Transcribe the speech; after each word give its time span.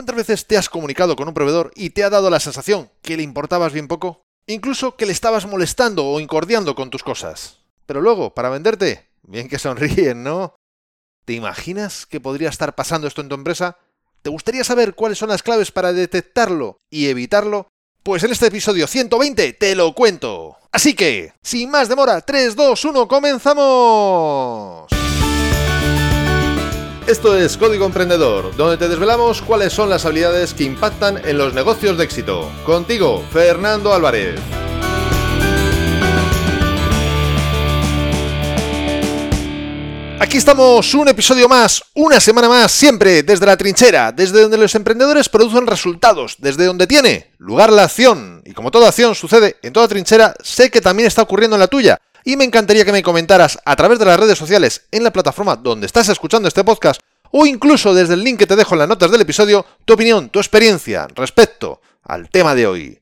¿Cuántas 0.00 0.16
veces 0.16 0.46
te 0.46 0.56
has 0.56 0.70
comunicado 0.70 1.14
con 1.14 1.28
un 1.28 1.34
proveedor 1.34 1.72
y 1.76 1.90
te 1.90 2.04
ha 2.04 2.08
dado 2.08 2.30
la 2.30 2.40
sensación 2.40 2.90
que 3.02 3.18
le 3.18 3.22
importabas 3.22 3.74
bien 3.74 3.86
poco? 3.86 4.22
Incluso 4.46 4.96
que 4.96 5.04
le 5.04 5.12
estabas 5.12 5.44
molestando 5.44 6.06
o 6.06 6.20
incordiando 6.20 6.74
con 6.74 6.88
tus 6.88 7.02
cosas. 7.02 7.58
Pero 7.84 8.00
luego, 8.00 8.32
para 8.32 8.48
venderte, 8.48 9.10
bien 9.24 9.46
que 9.46 9.58
sonríen, 9.58 10.22
¿no? 10.22 10.54
¿Te 11.26 11.34
imaginas 11.34 12.06
que 12.06 12.18
podría 12.18 12.48
estar 12.48 12.74
pasando 12.74 13.08
esto 13.08 13.20
en 13.20 13.28
tu 13.28 13.34
empresa? 13.34 13.76
¿Te 14.22 14.30
gustaría 14.30 14.64
saber 14.64 14.94
cuáles 14.94 15.18
son 15.18 15.28
las 15.28 15.42
claves 15.42 15.70
para 15.70 15.92
detectarlo 15.92 16.78
y 16.88 17.08
evitarlo? 17.08 17.68
Pues 18.02 18.24
en 18.24 18.32
este 18.32 18.46
episodio 18.46 18.86
120 18.86 19.52
te 19.52 19.74
lo 19.74 19.94
cuento. 19.94 20.56
Así 20.72 20.94
que, 20.94 21.34
sin 21.42 21.70
más 21.70 21.90
demora, 21.90 22.22
3, 22.22 22.56
2, 22.56 22.84
1, 22.86 23.06
comenzamos. 23.06 24.86
Esto 27.10 27.36
es 27.36 27.56
Código 27.56 27.86
Emprendedor, 27.86 28.54
donde 28.54 28.76
te 28.76 28.86
desvelamos 28.86 29.42
cuáles 29.42 29.72
son 29.72 29.90
las 29.90 30.04
habilidades 30.04 30.54
que 30.54 30.62
impactan 30.62 31.20
en 31.26 31.38
los 31.38 31.52
negocios 31.54 31.98
de 31.98 32.04
éxito. 32.04 32.48
Contigo, 32.64 33.24
Fernando 33.32 33.92
Álvarez. 33.92 34.38
Aquí 40.20 40.36
estamos, 40.36 40.94
un 40.94 41.08
episodio 41.08 41.48
más, 41.48 41.82
una 41.96 42.20
semana 42.20 42.48
más, 42.48 42.70
siempre 42.70 43.24
desde 43.24 43.44
la 43.44 43.56
trinchera, 43.56 44.12
desde 44.12 44.42
donde 44.42 44.58
los 44.58 44.76
emprendedores 44.76 45.28
producen 45.28 45.66
resultados, 45.66 46.36
desde 46.38 46.66
donde 46.66 46.86
tiene 46.86 47.32
lugar 47.38 47.72
la 47.72 47.82
acción. 47.82 48.40
Y 48.44 48.52
como 48.52 48.70
toda 48.70 48.86
acción 48.86 49.16
sucede 49.16 49.56
en 49.62 49.72
toda 49.72 49.88
trinchera, 49.88 50.36
sé 50.44 50.70
que 50.70 50.80
también 50.80 51.08
está 51.08 51.22
ocurriendo 51.22 51.56
en 51.56 51.60
la 51.60 51.66
tuya 51.66 52.00
y 52.24 52.36
me 52.36 52.44
encantaría 52.44 52.84
que 52.84 52.92
me 52.92 53.02
comentaras 53.02 53.58
a 53.64 53.76
través 53.76 53.98
de 53.98 54.04
las 54.04 54.18
redes 54.18 54.38
sociales 54.38 54.86
en 54.90 55.04
la 55.04 55.12
plataforma 55.12 55.56
donde 55.56 55.86
estás 55.86 56.08
escuchando 56.08 56.48
este 56.48 56.64
podcast 56.64 57.00
o 57.30 57.46
incluso 57.46 57.94
desde 57.94 58.14
el 58.14 58.24
link 58.24 58.38
que 58.38 58.46
te 58.46 58.56
dejo 58.56 58.74
en 58.74 58.80
las 58.80 58.88
notas 58.88 59.10
del 59.10 59.20
episodio 59.20 59.64
tu 59.84 59.94
opinión, 59.94 60.30
tu 60.30 60.38
experiencia 60.38 61.06
respecto 61.14 61.80
al 62.02 62.28
tema 62.28 62.54
de 62.54 62.66
hoy. 62.66 63.00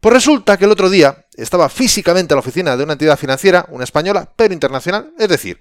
Pues 0.00 0.12
resulta 0.12 0.56
que 0.56 0.64
el 0.64 0.70
otro 0.70 0.90
día 0.90 1.26
estaba 1.34 1.68
físicamente 1.68 2.32
en 2.32 2.36
la 2.36 2.40
oficina 2.40 2.76
de 2.76 2.84
una 2.84 2.92
entidad 2.92 3.18
financiera, 3.18 3.66
una 3.70 3.84
española, 3.84 4.32
pero 4.36 4.54
internacional, 4.54 5.12
es 5.18 5.28
decir, 5.28 5.60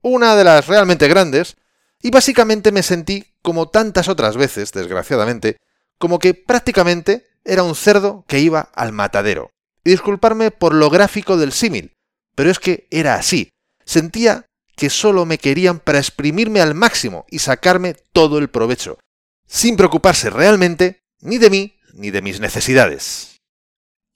una 0.00 0.36
de 0.36 0.44
las 0.44 0.66
realmente 0.66 1.08
grandes, 1.08 1.56
y 2.02 2.10
básicamente 2.10 2.72
me 2.72 2.82
sentí, 2.82 3.24
como 3.42 3.68
tantas 3.68 4.08
otras 4.08 4.36
veces, 4.36 4.72
desgraciadamente, 4.72 5.58
como 5.98 6.18
que 6.18 6.34
prácticamente 6.34 7.26
era 7.44 7.62
un 7.62 7.74
cerdo 7.74 8.24
que 8.26 8.40
iba 8.40 8.68
al 8.74 8.92
matadero. 8.92 9.50
Y 9.84 9.90
disculparme 9.90 10.50
por 10.50 10.74
lo 10.74 10.88
gráfico 10.88 11.36
del 11.36 11.52
símil, 11.52 11.93
pero 12.34 12.50
es 12.50 12.58
que 12.58 12.86
era 12.90 13.14
así. 13.14 13.50
Sentía 13.84 14.46
que 14.76 14.90
solo 14.90 15.24
me 15.24 15.38
querían 15.38 15.78
para 15.78 15.98
exprimirme 15.98 16.60
al 16.60 16.74
máximo 16.74 17.26
y 17.30 17.38
sacarme 17.38 17.94
todo 18.12 18.38
el 18.38 18.48
provecho, 18.48 18.98
sin 19.46 19.76
preocuparse 19.76 20.30
realmente 20.30 21.00
ni 21.20 21.38
de 21.38 21.50
mí 21.50 21.76
ni 21.92 22.10
de 22.10 22.22
mis 22.22 22.40
necesidades. 22.40 23.40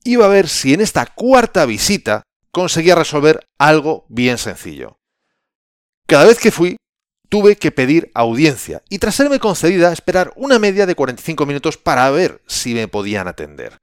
Iba 0.05 0.27
a 0.27 0.29
ver 0.29 0.49
si 0.49 0.75
en 0.75 0.81
esta 0.81 1.07
cuarta 1.07 1.65
visita 1.65 2.23
conseguía 2.51 2.95
resolver 2.95 3.45
algo 3.59 4.07
bien 4.09 4.39
sencillo. 4.39 4.99
Cada 6.07 6.25
vez 6.25 6.39
que 6.39 6.51
fui, 6.51 6.77
tuve 7.29 7.57
que 7.57 7.71
pedir 7.71 8.11
audiencia 8.15 8.83
y 8.89 8.99
tras 8.99 9.15
serme 9.15 9.39
concedida 9.39 9.93
esperar 9.93 10.33
una 10.37 10.59
media 10.59 10.87
de 10.87 10.95
45 10.95 11.47
minutos 11.47 11.77
para 11.77 12.11
ver 12.11 12.43
si 12.47 12.75
me 12.75 12.89
podían 12.89 13.29
atender. 13.29 13.79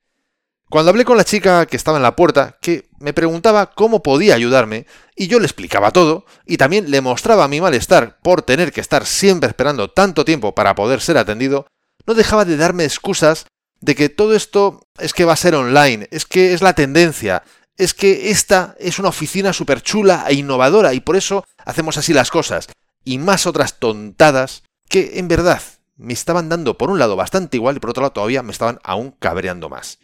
Cuando 0.76 0.90
hablé 0.90 1.06
con 1.06 1.16
la 1.16 1.24
chica 1.24 1.68
que 1.68 1.78
estaba 1.78 1.96
en 1.96 2.04
la 2.04 2.18
puerta, 2.18 2.58
que 2.60 2.90
me 3.00 3.14
preguntaba 3.14 3.72
cómo 3.72 4.04
podía 4.04 4.36
ayudarme, 4.36 4.88
y 5.16 5.28
yo 5.28 5.40
le 5.40 5.46
explicaba 5.46 5.92
todo, 5.92 6.26
y 6.46 6.58
también 6.58 6.92
le 6.92 7.00
mostraba 7.00 7.48
mi 7.48 7.62
malestar 7.62 8.18
por 8.22 8.42
tener 8.42 8.74
que 8.74 8.82
estar 8.82 9.06
siempre 9.06 9.48
esperando 9.48 9.90
tanto 9.90 10.26
tiempo 10.26 10.54
para 10.54 10.76
poder 10.76 11.00
ser 11.00 11.18
atendido, 11.18 11.66
no 12.06 12.14
dejaba 12.14 12.44
de 12.44 12.58
darme 12.58 12.84
excusas 12.84 13.46
de 13.80 13.96
que 13.96 14.10
todo 14.10 14.36
esto 14.36 14.82
es 15.00 15.14
que 15.14 15.24
va 15.24 15.32
a 15.32 15.38
ser 15.38 15.56
online, 15.56 16.10
es 16.12 16.26
que 16.26 16.54
es 16.54 16.62
la 16.62 16.74
tendencia, 16.74 17.44
es 17.78 17.94
que 17.94 18.32
esta 18.32 18.76
es 18.78 19.00
una 19.00 19.08
oficina 19.08 19.54
súper 19.54 19.82
chula 19.82 20.26
e 20.28 20.34
innovadora 20.34 20.94
y 20.94 21.00
por 21.00 21.16
eso 21.16 21.46
hacemos 21.64 21.98
así 21.98 22.12
las 22.12 22.32
cosas, 22.32 22.68
y 23.06 23.18
más 23.18 23.48
otras 23.48 23.80
tontadas 23.80 24.64
que 24.90 25.20
en 25.20 25.30
verdad 25.30 25.62
me 25.96 26.12
estaban 26.12 26.50
dando 26.50 26.78
por 26.78 26.90
un 26.90 27.00
lado 27.00 27.16
bastante 27.16 27.56
igual 27.56 27.78
y 27.78 27.80
por 27.80 27.92
otro 27.92 28.02
lado 28.02 28.12
todavía 28.12 28.44
me 28.44 28.52
estaban 28.52 28.82
aún 28.84 29.12
cabreando 29.12 29.70
más. 29.70 30.00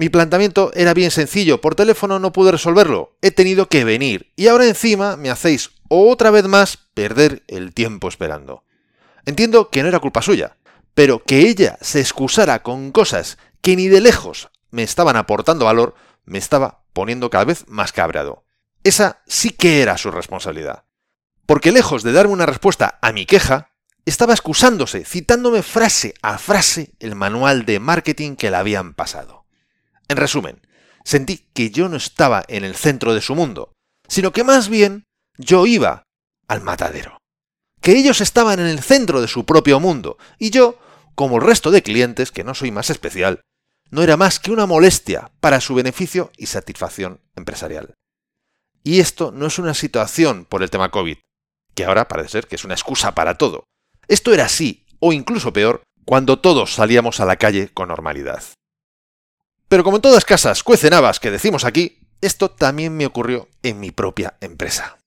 Mi 0.00 0.08
planteamiento 0.08 0.70
era 0.72 0.94
bien 0.94 1.10
sencillo, 1.10 1.60
por 1.60 1.74
teléfono 1.74 2.18
no 2.18 2.32
pude 2.32 2.52
resolverlo, 2.52 3.18
he 3.20 3.32
tenido 3.32 3.68
que 3.68 3.84
venir 3.84 4.32
y 4.34 4.46
ahora 4.46 4.64
encima 4.64 5.18
me 5.18 5.28
hacéis 5.28 5.72
otra 5.88 6.30
vez 6.30 6.46
más 6.46 6.78
perder 6.94 7.42
el 7.48 7.74
tiempo 7.74 8.08
esperando. 8.08 8.64
Entiendo 9.26 9.68
que 9.68 9.82
no 9.82 9.88
era 9.88 9.98
culpa 9.98 10.22
suya, 10.22 10.56
pero 10.94 11.22
que 11.22 11.40
ella 11.40 11.76
se 11.82 12.00
excusara 12.00 12.62
con 12.62 12.92
cosas 12.92 13.36
que 13.60 13.76
ni 13.76 13.88
de 13.88 14.00
lejos 14.00 14.48
me 14.70 14.84
estaban 14.84 15.16
aportando 15.16 15.66
valor, 15.66 15.94
me 16.24 16.38
estaba 16.38 16.82
poniendo 16.94 17.28
cada 17.28 17.44
vez 17.44 17.66
más 17.68 17.92
cabreado. 17.92 18.46
Esa 18.82 19.20
sí 19.26 19.50
que 19.50 19.82
era 19.82 19.98
su 19.98 20.10
responsabilidad. 20.10 20.84
Porque 21.44 21.72
lejos 21.72 22.04
de 22.04 22.12
darme 22.12 22.32
una 22.32 22.46
respuesta 22.46 22.98
a 23.02 23.12
mi 23.12 23.26
queja, 23.26 23.72
estaba 24.06 24.32
excusándose, 24.32 25.04
citándome 25.04 25.62
frase 25.62 26.14
a 26.22 26.38
frase 26.38 26.94
el 27.00 27.16
manual 27.16 27.66
de 27.66 27.80
marketing 27.80 28.36
que 28.36 28.50
le 28.50 28.56
habían 28.56 28.94
pasado. 28.94 29.39
En 30.10 30.16
resumen, 30.16 30.60
sentí 31.04 31.46
que 31.54 31.70
yo 31.70 31.88
no 31.88 31.96
estaba 31.96 32.42
en 32.48 32.64
el 32.64 32.74
centro 32.74 33.14
de 33.14 33.20
su 33.20 33.36
mundo, 33.36 33.74
sino 34.08 34.32
que 34.32 34.42
más 34.42 34.68
bien 34.68 35.04
yo 35.38 35.66
iba 35.66 36.02
al 36.48 36.62
matadero. 36.62 37.18
Que 37.80 37.92
ellos 37.92 38.20
estaban 38.20 38.58
en 38.58 38.66
el 38.66 38.80
centro 38.80 39.20
de 39.20 39.28
su 39.28 39.46
propio 39.46 39.78
mundo, 39.78 40.18
y 40.36 40.50
yo, 40.50 40.80
como 41.14 41.36
el 41.36 41.42
resto 41.42 41.70
de 41.70 41.84
clientes, 41.84 42.32
que 42.32 42.42
no 42.42 42.54
soy 42.56 42.72
más 42.72 42.90
especial, 42.90 43.42
no 43.92 44.02
era 44.02 44.16
más 44.16 44.40
que 44.40 44.50
una 44.50 44.66
molestia 44.66 45.30
para 45.38 45.60
su 45.60 45.76
beneficio 45.76 46.32
y 46.36 46.46
satisfacción 46.46 47.20
empresarial. 47.36 47.94
Y 48.82 48.98
esto 48.98 49.30
no 49.30 49.46
es 49.46 49.60
una 49.60 49.74
situación 49.74 50.44
por 50.44 50.64
el 50.64 50.70
tema 50.70 50.90
COVID, 50.90 51.18
que 51.76 51.84
ahora 51.84 52.08
parece 52.08 52.30
ser 52.30 52.48
que 52.48 52.56
es 52.56 52.64
una 52.64 52.74
excusa 52.74 53.14
para 53.14 53.38
todo. 53.38 53.62
Esto 54.08 54.34
era 54.34 54.46
así, 54.46 54.86
o 54.98 55.12
incluso 55.12 55.52
peor, 55.52 55.84
cuando 56.04 56.40
todos 56.40 56.74
salíamos 56.74 57.20
a 57.20 57.26
la 57.26 57.36
calle 57.36 57.68
con 57.68 57.86
normalidad. 57.86 58.42
Pero 59.70 59.84
como 59.84 59.98
en 59.98 60.02
todas 60.02 60.24
casas 60.24 60.64
cuecenabas 60.64 61.20
que 61.20 61.30
decimos 61.30 61.64
aquí, 61.64 62.00
esto 62.20 62.50
también 62.50 62.96
me 62.96 63.06
ocurrió 63.06 63.48
en 63.62 63.78
mi 63.78 63.92
propia 63.92 64.34
empresa. 64.40 64.98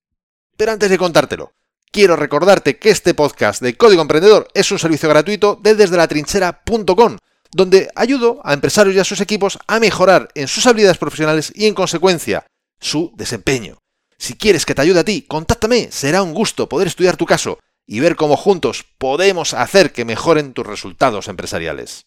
Pero 0.56 0.72
antes 0.72 0.90
de 0.90 0.98
contártelo, 0.98 1.52
quiero 1.92 2.16
recordarte 2.16 2.80
que 2.80 2.90
este 2.90 3.14
podcast 3.14 3.62
de 3.62 3.76
Código 3.76 4.02
Emprendedor 4.02 4.48
es 4.54 4.72
un 4.72 4.80
servicio 4.80 5.10
gratuito 5.10 5.60
de 5.62 5.76
desdelatrinchera.com, 5.76 7.18
donde 7.52 7.90
ayudo 7.94 8.40
a 8.46 8.54
empresarios 8.54 8.96
y 8.96 9.00
a 9.00 9.04
sus 9.04 9.20
equipos 9.20 9.60
a 9.68 9.82
mejorar 9.82 10.30
en 10.34 10.48
sus 10.48 10.66
habilidades 10.66 10.98
profesionales 10.98 11.52
y 11.54 11.66
en 11.66 11.74
consecuencia 11.74 12.46
su 12.80 13.12
desempeño. 13.18 13.80
Si 14.18 14.36
quieres 14.36 14.66
que 14.66 14.76
te 14.76 14.82
ayude 14.82 15.02
a 15.02 15.04
ti, 15.04 15.24
contáctame, 15.24 15.92
será 15.92 16.24
un 16.24 16.34
gusto 16.34 16.70
poder 16.70 16.88
estudiar 16.88 17.18
tu 17.18 17.26
caso 17.26 17.60
y 17.86 18.00
ver 18.00 18.16
cómo 18.16 18.38
juntos 18.38 18.86
podemos 18.98 19.54
hacer 19.54 19.92
que 19.92 20.06
mejoren 20.06 20.54
tus 20.54 20.66
resultados 20.66 21.28
empresariales. 21.28 22.06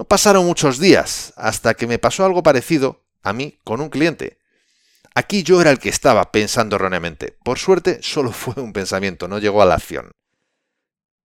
No 0.00 0.04
pasaron 0.04 0.46
muchos 0.46 0.78
días 0.78 1.34
hasta 1.36 1.74
que 1.74 1.86
me 1.86 1.98
pasó 1.98 2.24
algo 2.24 2.42
parecido 2.42 3.04
a 3.22 3.34
mí 3.34 3.58
con 3.64 3.82
un 3.82 3.90
cliente. 3.90 4.38
Aquí 5.14 5.42
yo 5.42 5.60
era 5.60 5.70
el 5.70 5.78
que 5.78 5.90
estaba 5.90 6.32
pensando 6.32 6.76
erróneamente. 6.76 7.36
Por 7.44 7.58
suerte, 7.58 7.98
solo 8.00 8.32
fue 8.32 8.54
un 8.56 8.72
pensamiento, 8.72 9.28
no 9.28 9.38
llegó 9.38 9.60
a 9.60 9.66
la 9.66 9.74
acción. 9.74 10.12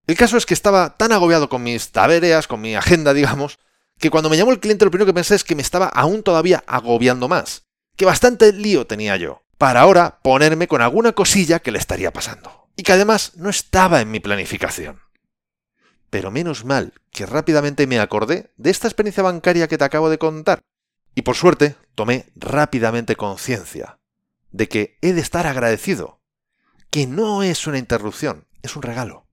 El 0.08 0.18
caso 0.18 0.36
es 0.36 0.46
que 0.46 0.54
estaba 0.54 0.98
tan 0.98 1.14
agobiado 1.14 1.48
con 1.48 1.64
mis 1.64 1.94
tareas, 1.94 2.48
con 2.48 2.60
mi 2.60 2.76
agenda, 2.76 3.14
digamos, 3.14 3.60
que 3.98 4.10
cuando 4.10 4.30
me 4.30 4.36
llamó 4.36 4.52
el 4.52 4.60
cliente 4.60 4.84
lo 4.84 4.92
primero 4.92 5.06
que 5.06 5.14
pensé 5.14 5.36
es 5.36 5.46
que 5.46 5.56
me 5.56 5.62
estaba 5.62 5.86
aún 5.86 6.22
todavía 6.22 6.62
agobiando 6.68 7.30
más. 7.30 7.64
Que 7.96 8.04
bastante 8.04 8.52
lío 8.52 8.86
tenía 8.86 9.16
yo, 9.16 9.46
para 9.58 9.80
ahora 9.80 10.20
ponerme 10.22 10.68
con 10.68 10.82
alguna 10.82 11.14
cosilla 11.14 11.60
que 11.60 11.72
le 11.72 11.80
estaría 11.80 12.12
pasando. 12.12 12.68
Y 12.76 12.84
que 12.84 12.92
además 12.92 13.38
no 13.38 13.50
estaba 13.50 14.02
en 14.02 14.12
mi 14.12 14.20
planificación. 14.20 15.05
Pero 16.16 16.32
menos 16.32 16.64
mal 16.64 16.94
que 17.12 17.26
rápidamente 17.26 17.88
me 17.88 18.00
acordé 18.00 18.54
de 18.56 18.70
esta 18.70 18.88
experiencia 18.88 19.22
bancaria 19.22 19.68
que 19.68 19.78
te 19.78 19.84
acabo 19.84 20.10
de 20.10 20.18
contar. 20.18 20.62
Y 21.14 21.24
por 21.24 21.36
suerte 21.36 21.76
tomé 21.94 22.32
rápidamente 22.38 23.18
conciencia 23.18 24.00
de 24.50 24.70
que 24.70 24.98
he 25.02 25.12
de 25.12 25.20
estar 25.20 25.46
agradecido, 25.46 26.22
que 26.90 27.06
no 27.06 27.44
es 27.44 27.68
una 27.68 27.80
interrupción, 27.80 28.48
es 28.62 28.78
un 28.78 28.84
regalo. 28.84 29.28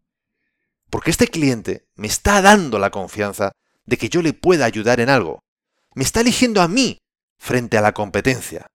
Porque 0.90 1.12
este 1.12 1.28
cliente 1.28 1.86
me 1.94 2.08
está 2.08 2.42
dando 2.42 2.80
la 2.80 2.90
confianza 2.90 3.52
de 3.86 3.96
que 3.96 4.08
yo 4.08 4.20
le 4.20 4.32
pueda 4.32 4.64
ayudar 4.64 4.98
en 4.98 5.08
algo. 5.08 5.38
Me 5.94 6.02
está 6.02 6.20
eligiendo 6.20 6.62
a 6.62 6.66
mí 6.66 6.98
frente 7.38 7.78
a 7.78 7.80
la 7.80 7.94
competencia. 7.94 8.66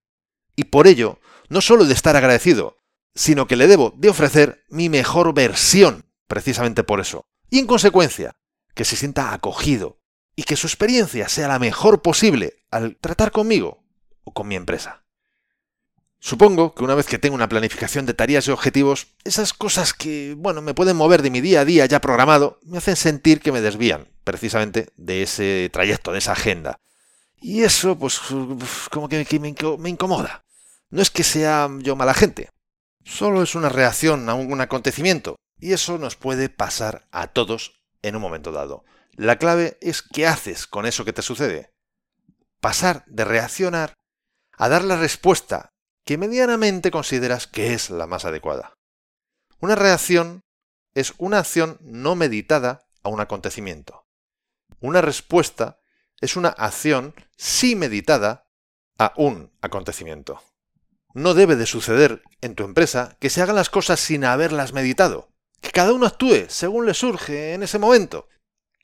Y 0.55 0.63
por 0.63 0.87
ello, 0.87 1.19
no 1.49 1.59
solo 1.59 1.83
de 1.83 1.93
estar 1.93 2.15
agradecido, 2.15 2.77
sino 3.15 3.47
que 3.47 3.57
le 3.57 3.67
debo 3.67 3.93
de 3.97 4.07
ofrecer 4.07 4.63
mi 4.69 4.87
mejor 4.87 5.33
versión, 5.33 6.05
precisamente 6.29 6.85
por 6.85 7.01
eso 7.01 7.25
y 7.49 7.59
en 7.59 7.67
consecuencia 7.67 8.35
que 8.73 8.85
se 8.85 8.95
sienta 8.95 9.33
acogido 9.33 9.99
y 10.35 10.43
que 10.43 10.55
su 10.55 10.67
experiencia 10.67 11.27
sea 11.29 11.47
la 11.47 11.59
mejor 11.59 12.01
posible 12.01 12.63
al 12.69 12.95
tratar 12.97 13.31
conmigo 13.31 13.83
o 14.23 14.33
con 14.33 14.47
mi 14.47 14.55
empresa. 14.55 15.03
Supongo 16.19 16.73
que 16.73 16.83
una 16.83 16.95
vez 16.95 17.05
que 17.05 17.19
tengo 17.19 17.35
una 17.35 17.49
planificación 17.49 18.05
de 18.05 18.13
tareas 18.13 18.47
y 18.47 18.51
objetivos, 18.51 19.07
esas 19.23 19.53
cosas 19.53 19.93
que, 19.93 20.35
bueno, 20.37 20.61
me 20.61 20.73
pueden 20.73 20.97
mover 20.97 21.21
de 21.21 21.29
mi 21.29 21.41
día 21.41 21.61
a 21.61 21.65
día 21.65 21.85
ya 21.85 22.01
programado, 22.01 22.59
me 22.63 22.79
hacen 22.79 22.95
sentir 22.95 23.39
que 23.39 23.51
me 23.51 23.61
desvían 23.61 24.07
precisamente 24.23 24.89
de 24.97 25.23
ese 25.23 25.69
trayecto, 25.71 26.11
de 26.11 26.17
esa 26.17 26.33
agenda. 26.33 26.79
Y 27.39 27.63
eso, 27.63 27.97
pues, 27.97 28.19
como 28.91 29.07
que 29.07 29.25
me 29.79 29.89
incomoda. 29.89 30.43
No 30.89 31.01
es 31.01 31.11
que 31.11 31.23
sea 31.23 31.69
yo 31.79 31.95
mala 31.95 32.13
gente, 32.13 32.49
solo 33.03 33.43
es 33.43 33.55
una 33.55 33.69
reacción 33.69 34.27
a 34.29 34.33
un 34.33 34.59
acontecimiento, 34.59 35.35
y 35.59 35.73
eso 35.73 35.97
nos 35.97 36.15
puede 36.15 36.49
pasar 36.49 37.07
a 37.11 37.27
todos 37.27 37.81
en 38.01 38.15
un 38.15 38.21
momento 38.21 38.51
dado. 38.51 38.85
La 39.13 39.37
clave 39.37 39.77
es 39.81 40.01
qué 40.01 40.27
haces 40.27 40.67
con 40.67 40.85
eso 40.85 41.05
que 41.05 41.13
te 41.13 41.21
sucede. 41.21 41.73
Pasar 42.59 43.03
de 43.07 43.25
reaccionar 43.25 43.93
a 44.57 44.69
dar 44.69 44.83
la 44.83 44.97
respuesta 44.97 45.73
que 46.05 46.17
medianamente 46.17 46.91
consideras 46.91 47.47
que 47.47 47.73
es 47.73 47.89
la 47.89 48.07
más 48.07 48.25
adecuada. 48.25 48.73
Una 49.59 49.75
reacción 49.75 50.41
es 50.93 51.13
una 51.17 51.39
acción 51.39 51.77
no 51.81 52.15
meditada 52.15 52.87
a 53.03 53.09
un 53.09 53.19
acontecimiento. 53.19 54.07
Una 54.79 55.01
respuesta 55.01 55.79
es 56.21 56.35
una 56.35 56.49
acción 56.49 57.13
sí 57.35 57.75
meditada 57.75 58.47
a 58.97 59.13
un 59.15 59.51
acontecimiento. 59.61 60.41
No 61.13 61.33
debe 61.33 61.55
de 61.55 61.65
suceder 61.65 62.23
en 62.41 62.55
tu 62.55 62.63
empresa 62.63 63.17
que 63.19 63.29
se 63.29 63.41
hagan 63.41 63.55
las 63.55 63.69
cosas 63.69 63.99
sin 63.99 64.25
haberlas 64.25 64.73
meditado, 64.73 65.29
que 65.61 65.71
cada 65.71 65.93
uno 65.93 66.05
actúe 66.05 66.45
según 66.47 66.85
le 66.85 66.93
surge 66.93 67.53
en 67.53 67.63
ese 67.63 67.79
momento. 67.79 68.27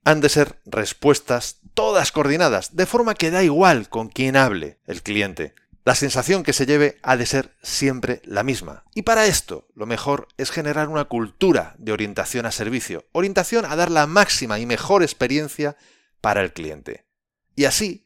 Han 0.04 0.22
de 0.22 0.30
ser 0.30 0.60
respuestas 0.66 1.60
todas 1.74 2.12
coordinadas, 2.12 2.76
de 2.76 2.86
forma 2.86 3.16
que 3.16 3.32
da 3.32 3.44
igual 3.44 3.90
con 3.90 4.10
quién 4.10 4.36
hable 4.36 4.80
el 4.86 5.02
cliente, 5.02 5.56
la 5.86 5.96
sensación 5.96 6.44
que 6.44 6.54
se 6.54 6.66
lleve 6.66 6.98
ha 7.04 7.18
de 7.18 7.26
ser 7.26 7.58
siempre 7.62 8.22
la 8.24 8.44
misma. 8.44 8.86
Y 8.96 9.02
para 9.02 9.26
esto, 9.26 9.68
lo 9.76 9.86
mejor 9.86 10.30
es 10.38 10.50
generar 10.50 10.88
una 10.88 11.06
cultura 11.06 11.76
de 11.78 11.92
orientación 11.92 12.46
a 12.46 12.52
servicio, 12.52 13.06
orientación 13.12 13.66
a 13.66 13.76
dar 13.76 13.92
la 13.92 14.08
máxima 14.08 14.60
y 14.60 14.66
mejor 14.66 15.04
experiencia 15.04 15.76
para 16.22 16.42
el 16.42 16.54
cliente. 16.54 17.06
Y 17.56 17.66
así, 17.66 18.06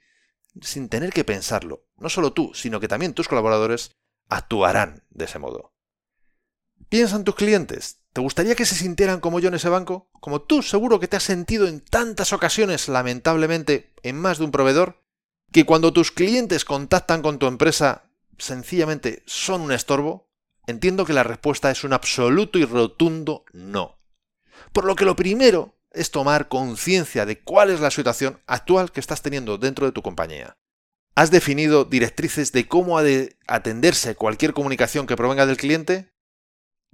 sin 0.60 0.90
tener 0.90 1.14
que 1.14 1.24
pensarlo, 1.24 1.86
no 1.98 2.10
solo 2.10 2.34
tú, 2.34 2.52
sino 2.56 2.80
que 2.80 2.88
también 2.88 3.14
tus 3.14 3.28
colaboradores 3.28 3.92
actuarán 4.28 5.04
de 5.12 5.26
ese 5.26 5.38
modo. 5.38 5.72
Piensa 6.90 7.16
en 7.16 7.26
tus 7.26 7.36
clientes. 7.36 8.00
¿Te 8.18 8.22
gustaría 8.22 8.56
que 8.56 8.66
se 8.66 8.74
sintieran 8.74 9.20
como 9.20 9.40
yo 9.40 9.50
en 9.50 9.54
ese 9.54 9.70
banco? 9.70 10.10
Como 10.20 10.42
tú 10.42 10.64
seguro 10.64 11.00
que 11.00 11.08
te 11.08 11.18
has 11.18 11.24
sentido 11.24 11.68
en 11.68 11.82
tantas 11.82 12.34
ocasiones, 12.34 12.88
lamentablemente, 12.88 13.94
en 14.02 14.18
más 14.18 14.40
de 14.40 14.46
un 14.46 14.50
proveedor 14.50 15.04
que 15.52 15.68
cuando 15.68 15.94
tus 15.94 16.12
clientes 16.12 16.66
contactan 16.66 17.22
con 17.22 17.38
tu 17.38 17.46
empresa 17.46 18.10
sencillamente 18.40 19.22
son 19.28 19.62
un 19.62 19.72
estorbo? 19.72 20.32
Entiendo 20.66 21.06
que 21.06 21.14
la 21.14 21.22
respuesta 21.22 21.70
es 21.70 21.84
un 21.84 21.94
absoluto 21.94 22.58
y 22.58 22.66
rotundo 22.66 23.46
no. 23.54 24.00
Por 24.74 24.86
lo 24.86 24.96
que 24.96 25.06
lo 25.06 25.16
primero 25.16 25.78
es 25.92 26.10
tomar 26.10 26.48
conciencia 26.48 27.24
de 27.28 27.40
cuál 27.40 27.70
es 27.70 27.82
la 27.82 27.92
situación 27.92 28.40
actual 28.48 28.92
que 28.92 29.00
estás 29.00 29.22
teniendo 29.22 29.60
dentro 29.60 29.86
de 29.86 29.92
tu 29.92 30.02
compañía. 30.02 30.58
¿Has 31.14 31.30
definido 31.30 31.86
directrices 31.86 32.52
de 32.52 32.68
cómo 32.68 32.98
ha 32.98 33.04
de 33.04 33.38
atenderse 33.46 34.16
cualquier 34.16 34.56
comunicación 34.56 35.06
que 35.06 35.16
provenga 35.16 35.46
del 35.46 35.58
cliente? 35.58 36.17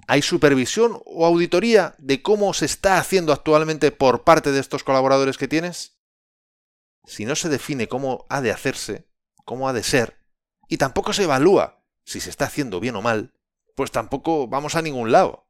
¿Hay 0.08 0.22
supervisión 0.22 1.02
o 1.06 1.26
auditoría 1.26 1.96
de 1.98 2.22
cómo 2.22 2.54
se 2.54 2.66
está 2.66 2.98
haciendo 2.98 3.32
actualmente 3.32 3.92
por 3.92 4.24
parte 4.24 4.52
de 4.52 4.60
estos 4.60 4.84
colaboradores 4.84 5.38
que 5.38 5.48
tienes? 5.48 5.94
si 7.06 7.26
no 7.26 7.36
se 7.36 7.50
define 7.50 7.88
cómo 7.88 8.26
ha 8.30 8.42
de 8.42 8.52
hacerse, 8.52 9.08
cómo 9.46 9.68
ha 9.68 9.74
de 9.74 9.84
ser, 9.84 10.20
y 10.68 10.78
tampoco 10.78 11.14
se 11.14 11.24
evalúa 11.24 11.84
si 12.06 12.20
se 12.20 12.30
está 12.30 12.46
haciendo 12.46 12.80
bien 12.80 12.96
o 12.96 13.02
mal, 13.02 13.34
pues 13.76 13.92
tampoco 13.92 14.48
vamos 14.48 14.76
a 14.76 14.82
ningún 14.82 15.12
lado. 15.12 15.48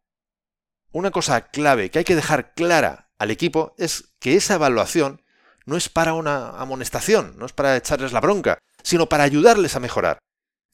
Una 0.92 1.12
cosa 1.12 1.50
clave 1.50 1.90
que 1.90 2.00
hay 2.00 2.06
que 2.06 2.16
dejar 2.16 2.54
clara 2.54 3.12
al 3.18 3.32
equipo 3.32 3.74
es 3.78 4.14
que 4.20 4.36
esa 4.36 4.56
evaluación 4.56 5.24
no 5.66 5.78
es 5.78 5.90
para 5.90 6.14
una 6.14 6.60
amonestación, 6.60 7.38
no 7.38 7.46
es 7.46 7.54
para 7.54 7.76
echarles 7.76 8.14
la 8.14 8.20
bronca, 8.20 8.60
sino 8.84 9.08
para 9.08 9.24
ayudarles 9.24 9.76
a 9.76 9.80
mejorar. 9.80 10.20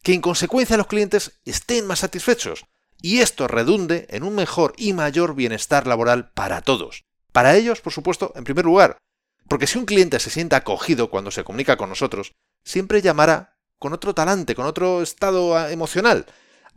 Que 0.04 0.14
en 0.14 0.22
consecuencia 0.22 0.78
los 0.78 0.88
clientes 0.88 1.40
estén 1.46 1.86
más 1.86 2.00
satisfechos 2.00 2.66
y 3.02 3.20
esto 3.20 3.48
redunde 3.48 4.08
en 4.10 4.24
un 4.24 4.36
mejor 4.36 4.74
y 4.78 4.94
mayor 4.94 5.36
bienestar 5.36 5.88
laboral 5.88 6.32
para 6.32 6.62
todos. 6.62 7.04
Para 7.32 7.56
ellos, 7.56 7.82
por 7.82 7.94
supuesto, 7.94 8.34
en 8.36 8.44
primer 8.44 8.66
lugar, 8.66 8.98
porque 9.48 9.68
si 9.68 9.78
un 9.78 9.86
cliente 9.86 10.20
se 10.20 10.30
siente 10.30 10.56
acogido 10.56 11.10
cuando 11.10 11.32
se 11.32 11.44
comunica 11.44 11.78
con 11.78 11.90
nosotros, 11.90 12.34
siempre 12.64 13.02
llamará 13.02 13.58
con 13.80 13.94
otro 13.94 14.14
talante, 14.14 14.56
con 14.56 14.66
otro 14.66 15.02
estado 15.02 15.56
ah, 15.56 15.72
emocional, 15.72 16.26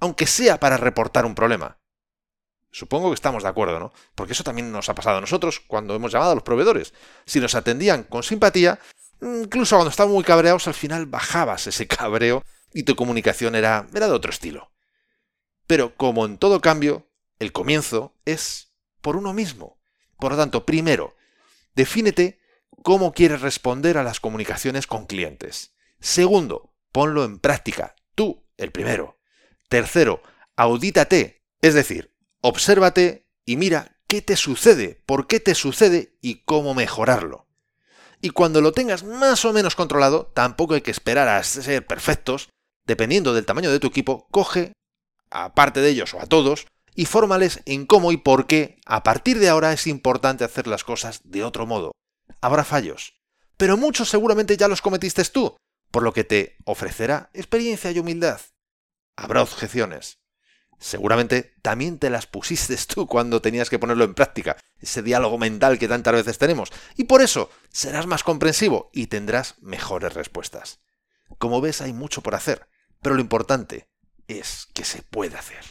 aunque 0.01 0.27
sea 0.27 0.59
para 0.59 0.77
reportar 0.77 1.27
un 1.27 1.35
problema. 1.35 1.79
Supongo 2.71 3.11
que 3.11 3.15
estamos 3.15 3.43
de 3.43 3.51
acuerdo, 3.51 3.79
¿no? 3.79 3.93
Porque 4.15 4.33
eso 4.33 4.45
también 4.45 4.73
nos 4.73 4.89
ha 4.89 4.95
pasado 4.95 5.19
a 5.19 5.21
nosotros 5.21 5.61
cuando 5.61 5.95
hemos 5.95 6.11
llamado 6.11 6.33
a 6.33 6.35
los 6.35 6.45
proveedores. 6.45 6.95
Si 7.27 7.39
nos 7.39 7.55
atendían 7.55 8.05
con 8.05 8.23
simpatía, 8.23 8.79
incluso 9.21 9.77
cuando 9.77 9.91
estaban 9.91 10.13
muy 10.13 10.25
cabreados, 10.25 10.67
al 10.69 10.75
final 10.75 11.05
bajabas 11.07 11.67
ese 11.67 11.87
cabreo 11.89 12.43
y 12.73 12.85
tu 12.85 12.97
comunicación 12.97 13.55
era, 13.55 13.87
era 13.95 14.07
de 14.07 14.15
otro 14.15 14.31
estilo. 14.31 14.71
Pero 15.73 15.97
como 15.97 16.27
en 16.27 16.37
todo 16.37 16.61
cambio, 16.61 17.09
el 17.39 17.51
comienzo 17.51 18.15
es 18.27 18.75
por 19.01 19.17
uno 19.17 19.33
mismo. 19.33 19.81
Por 20.19 20.33
lo 20.33 20.37
tanto, 20.37 20.67
primero, 20.67 21.17
defínete 21.75 22.41
cómo 22.83 23.15
quieres 23.15 23.41
responder 23.41 23.97
a 23.97 24.03
las 24.03 24.21
comunicaciones 24.21 24.87
con 24.87 25.07
clientes. 25.07 25.73
Segundo, 25.99 26.75
ponlo 26.93 27.25
en 27.25 27.39
práctica, 27.39 27.95
tú, 28.15 28.45
el 28.59 28.71
primero. 28.71 29.19
Tercero, 29.71 30.23
audítate, 30.57 31.43
es 31.63 31.73
decir, 31.73 32.15
obsérvate 32.43 33.31
y 33.47 33.57
mira 33.57 33.97
qué 34.09 34.21
te 34.21 34.37
sucede, 34.37 35.03
por 35.07 35.27
qué 35.27 35.41
te 35.41 35.55
sucede 35.55 36.19
y 36.21 36.43
cómo 36.45 36.75
mejorarlo. 36.75 37.49
Y 38.21 38.29
cuando 38.29 38.61
lo 38.61 38.73
tengas 38.73 39.05
más 39.05 39.47
o 39.47 39.55
menos 39.55 39.75
controlado, 39.75 40.31
tampoco 40.35 40.75
hay 40.75 40.83
que 40.83 40.91
esperar 40.91 41.29
a 41.29 41.43
ser 41.43 41.87
perfectos, 41.87 42.51
dependiendo 42.85 43.33
del 43.33 43.47
tamaño 43.47 43.73
de 43.73 43.81
tu 43.81 43.87
equipo, 43.87 44.29
coge 44.31 44.75
a 45.32 45.55
parte 45.55 45.81
de 45.81 45.90
ellos 45.90 46.14
o 46.14 46.20
a 46.20 46.26
todos 46.26 46.67
y 46.94 47.06
fórmales 47.06 47.62
en 47.64 47.87
cómo 47.87 48.12
y 48.12 48.17
por 48.17 48.46
qué 48.46 48.79
a 48.87 49.02
partir 49.02 49.38
de 49.38 49.49
ahora 49.49 49.73
es 49.73 49.87
importante 49.87 50.44
hacer 50.44 50.67
las 50.67 50.84
cosas 50.84 51.23
de 51.25 51.43
otro 51.43 51.67
modo 51.67 51.93
habrá 52.43 52.64
fallos, 52.64 53.14
pero 53.56 53.79
muchos 53.79 54.11
seguramente 54.11 54.56
ya 54.56 54.69
los 54.69 54.82
cometiste 54.82 55.25
tú, 55.25 55.56
por 55.90 56.02
lo 56.02 56.12
que 56.12 56.25
te 56.25 56.56
ofrecerá 56.64 57.31
experiencia 57.32 57.90
y 57.90 57.99
humildad. 57.99 58.40
Habrá 59.17 59.43
objeciones. 59.43 60.19
Seguramente 60.79 61.55
también 61.62 61.99
te 61.99 62.11
las 62.11 62.26
pusiste 62.26 62.76
tú 62.76 63.06
cuando 63.06 63.40
tenías 63.40 63.70
que 63.70 63.78
ponerlo 63.78 64.05
en 64.05 64.14
práctica, 64.14 64.56
ese 64.81 65.02
diálogo 65.02 65.38
mental 65.38 65.78
que 65.78 65.87
tantas 65.87 66.14
veces 66.14 66.38
tenemos, 66.38 66.73
y 66.96 67.05
por 67.05 67.23
eso 67.23 67.50
serás 67.70 68.06
más 68.06 68.25
comprensivo 68.25 68.90
y 68.92 69.07
tendrás 69.07 69.54
mejores 69.62 70.12
respuestas. 70.14 70.80
Como 71.38 71.61
ves, 71.61 71.80
hay 71.80 71.92
mucho 71.92 72.21
por 72.21 72.35
hacer, 72.35 72.68
pero 73.00 73.14
lo 73.14 73.21
importante 73.21 73.88
es 74.29 74.69
que 74.75 74.85
se 74.85 75.02
puede 75.02 75.37
hacer 75.37 75.64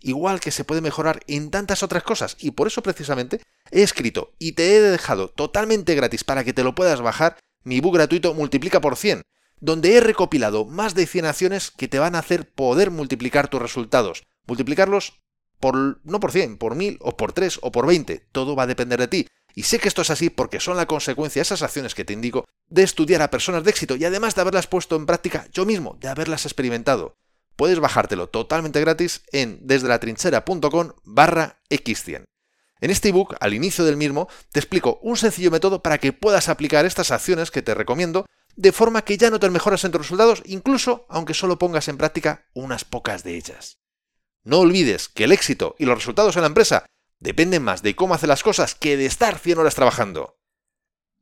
igual 0.00 0.40
que 0.40 0.50
se 0.50 0.64
puede 0.64 0.80
mejorar 0.80 1.20
en 1.26 1.50
tantas 1.50 1.82
otras 1.82 2.02
cosas. 2.02 2.36
Y 2.40 2.52
por 2.52 2.66
eso 2.66 2.82
precisamente 2.82 3.40
he 3.70 3.82
escrito 3.82 4.32
y 4.38 4.52
te 4.52 4.76
he 4.76 4.80
dejado 4.80 5.28
totalmente 5.28 5.94
gratis 5.94 6.24
para 6.24 6.44
que 6.44 6.52
te 6.52 6.64
lo 6.64 6.74
puedas 6.74 7.00
bajar 7.00 7.36
mi 7.64 7.80
book 7.80 7.94
gratuito 7.94 8.34
Multiplica 8.34 8.80
por 8.80 8.96
100, 8.96 9.22
donde 9.60 9.96
he 9.96 10.00
recopilado 10.00 10.64
más 10.64 10.94
de 10.94 11.06
100 11.06 11.24
acciones 11.26 11.70
que 11.70 11.88
te 11.88 11.98
van 11.98 12.14
a 12.14 12.20
hacer 12.20 12.48
poder 12.48 12.90
multiplicar 12.90 13.48
tus 13.48 13.60
resultados. 13.60 14.22
Multiplicarlos 14.46 15.20
por, 15.58 16.00
no 16.04 16.20
por 16.20 16.30
100, 16.30 16.58
por 16.58 16.76
1000 16.76 16.98
o 17.00 17.16
por 17.16 17.32
3 17.32 17.58
o 17.62 17.72
por 17.72 17.86
20. 17.86 18.26
Todo 18.30 18.54
va 18.54 18.64
a 18.64 18.68
depender 18.68 19.00
de 19.00 19.08
ti. 19.08 19.26
Y 19.54 19.64
sé 19.64 19.78
que 19.78 19.88
esto 19.88 20.02
es 20.02 20.10
así 20.10 20.30
porque 20.30 20.60
son 20.60 20.76
la 20.76 20.86
consecuencia, 20.86 21.42
esas 21.42 21.62
acciones 21.62 21.94
que 21.94 22.04
te 22.04 22.12
indico, 22.12 22.44
de 22.68 22.82
estudiar 22.82 23.22
a 23.22 23.30
personas 23.30 23.64
de 23.64 23.70
éxito 23.70 23.96
y 23.96 24.04
además 24.04 24.34
de 24.34 24.42
haberlas 24.42 24.66
puesto 24.66 24.96
en 24.96 25.06
práctica 25.06 25.48
yo 25.50 25.64
mismo, 25.64 25.96
de 25.98 26.08
haberlas 26.08 26.44
experimentado 26.44 27.16
puedes 27.56 27.80
bajártelo 27.80 28.28
totalmente 28.28 28.80
gratis 28.80 29.22
en 29.32 29.58
desde 29.62 29.88
la 29.88 29.98
trinchera.com 29.98 30.92
barra 31.04 31.60
x100. 31.70 32.24
En 32.80 32.90
este 32.90 33.08
ebook, 33.08 33.34
al 33.40 33.54
inicio 33.54 33.84
del 33.84 33.96
mismo, 33.96 34.28
te 34.52 34.60
explico 34.60 34.98
un 35.02 35.16
sencillo 35.16 35.50
método 35.50 35.82
para 35.82 35.98
que 35.98 36.12
puedas 36.12 36.48
aplicar 36.48 36.84
estas 36.84 37.10
acciones 37.10 37.50
que 37.50 37.62
te 37.62 37.74
recomiendo 37.74 38.26
de 38.54 38.72
forma 38.72 39.02
que 39.02 39.18
ya 39.18 39.30
no 39.30 39.40
te 39.40 39.50
mejoras 39.50 39.84
en 39.84 39.92
tus 39.92 40.02
resultados, 40.02 40.42
incluso 40.46 41.06
aunque 41.08 41.34
solo 41.34 41.58
pongas 41.58 41.88
en 41.88 41.96
práctica 41.96 42.46
unas 42.54 42.84
pocas 42.84 43.22
de 43.22 43.36
ellas. 43.36 43.78
No 44.44 44.60
olvides 44.60 45.08
que 45.08 45.24
el 45.24 45.32
éxito 45.32 45.74
y 45.78 45.86
los 45.86 45.96
resultados 45.96 46.36
en 46.36 46.42
la 46.42 46.48
empresa 46.48 46.86
dependen 47.18 47.62
más 47.62 47.82
de 47.82 47.96
cómo 47.96 48.14
hace 48.14 48.26
las 48.26 48.42
cosas 48.42 48.74
que 48.74 48.96
de 48.96 49.06
estar 49.06 49.38
100 49.38 49.58
horas 49.58 49.74
trabajando. 49.74 50.35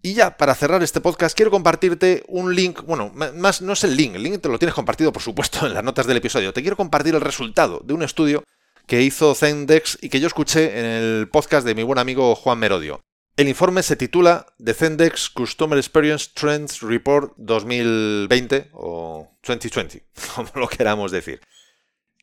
Y 0.07 0.13
ya, 0.13 0.37
para 0.37 0.55
cerrar 0.55 0.83
este 0.83 1.01
podcast, 1.01 1.35
quiero 1.35 1.51
compartirte 1.51 2.25
un 2.29 2.55
link, 2.55 2.83
bueno, 2.83 3.11
más 3.15 3.63
no 3.63 3.73
es 3.73 3.85
el 3.85 3.97
link, 3.97 4.17
el 4.17 4.23
link 4.23 4.39
te 4.39 4.51
lo 4.51 4.59
tienes 4.59 4.75
compartido, 4.75 5.11
por 5.15 5.23
supuesto, 5.23 5.67
en 5.67 5.73
las 5.73 5.83
notas 5.83 6.07
del 6.07 6.19
episodio. 6.19 6.53
Te 6.53 6.61
quiero 6.61 6.77
compartir 6.77 7.15
el 7.15 7.23
resultado 7.23 7.81
de 7.83 7.95
un 7.95 8.03
estudio 8.03 8.45
que 8.87 9.01
hizo 9.01 9.35
Zendex 9.35 9.97
y 10.03 10.11
que 10.11 10.21
yo 10.21 10.27
escuché 10.27 10.79
en 10.79 10.85
el 10.85 11.29
podcast 11.31 11.67
de 11.67 11.75
mi 11.75 11.85
buen 11.85 11.99
amigo 11.99 12.35
Juan 12.35 12.59
Merodio. 12.59 13.01
El 13.39 13.49
informe 13.49 13.83
se 13.83 13.97
titula 13.97 14.45
The 14.63 14.75
Zendex 14.75 15.31
Customer 15.31 15.79
Experience 15.79 16.33
Trends 16.35 16.83
Report 16.83 17.33
2020 17.39 18.73
o 18.75 19.31
2020, 19.43 20.05
como 20.35 20.51
lo 20.57 20.69
queramos 20.69 21.13
decir. 21.13 21.41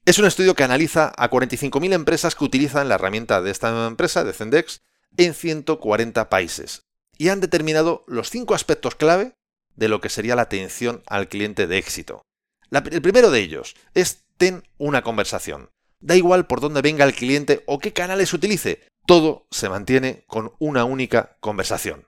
Es 0.05 0.19
un 0.19 0.25
estudio 0.25 0.53
que 0.53 0.63
analiza 0.63 1.11
a 1.17 1.31
45.000 1.31 1.93
empresas 1.93 2.35
que 2.35 2.43
utilizan 2.43 2.89
la 2.89 2.95
herramienta 2.95 3.41
de 3.41 3.49
esta 3.49 3.87
empresa, 3.87 4.23
de 4.23 4.33
Zendex, 4.33 4.83
en 5.17 5.33
140 5.33 6.29
países. 6.29 6.83
Y 7.21 7.29
han 7.29 7.39
determinado 7.39 8.03
los 8.07 8.31
cinco 8.31 8.55
aspectos 8.55 8.95
clave 8.95 9.35
de 9.75 9.89
lo 9.89 10.01
que 10.01 10.09
sería 10.09 10.35
la 10.35 10.41
atención 10.41 11.03
al 11.05 11.27
cliente 11.27 11.67
de 11.67 11.77
éxito. 11.77 12.23
el 12.71 13.01
primero 13.03 13.29
de 13.29 13.39
ellos 13.41 13.75
es 13.93 14.23
ten 14.37 14.63
una 14.79 15.03
conversación. 15.03 15.69
Da 15.99 16.15
igual 16.15 16.47
por 16.47 16.61
dónde 16.61 16.81
venga 16.81 17.05
el 17.05 17.13
cliente 17.13 17.61
o 17.67 17.77
qué 17.77 17.93
canales 17.93 18.33
utilice, 18.33 18.87
todo 19.05 19.45
se 19.51 19.69
mantiene 19.69 20.23
con 20.25 20.53
una 20.57 20.83
única 20.83 21.37
conversación. 21.41 22.07